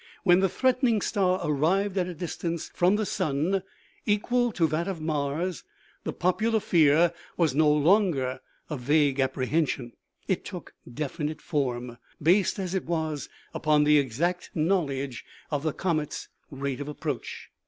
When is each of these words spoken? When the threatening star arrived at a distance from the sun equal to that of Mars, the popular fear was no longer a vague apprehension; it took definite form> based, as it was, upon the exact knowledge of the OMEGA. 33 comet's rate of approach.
When 0.23 0.39
the 0.39 0.49
threatening 0.49 0.99
star 0.99 1.39
arrived 1.43 1.95
at 1.95 2.07
a 2.07 2.15
distance 2.15 2.71
from 2.73 2.95
the 2.95 3.05
sun 3.05 3.61
equal 4.07 4.51
to 4.53 4.65
that 4.65 4.87
of 4.87 4.99
Mars, 4.99 5.63
the 6.05 6.11
popular 6.11 6.59
fear 6.59 7.13
was 7.37 7.53
no 7.53 7.71
longer 7.71 8.39
a 8.67 8.77
vague 8.77 9.19
apprehension; 9.19 9.91
it 10.27 10.43
took 10.43 10.73
definite 10.91 11.39
form> 11.39 11.99
based, 12.19 12.57
as 12.57 12.73
it 12.73 12.85
was, 12.87 13.29
upon 13.53 13.83
the 13.83 13.99
exact 13.99 14.49
knowledge 14.55 15.23
of 15.51 15.61
the 15.61 15.69
OMEGA. 15.69 15.77
33 15.77 15.77
comet's 15.77 16.27
rate 16.49 16.81
of 16.81 16.87
approach. 16.87 17.49